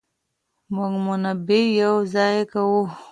[0.75, 2.81] موږ منابع يو ځای کوو.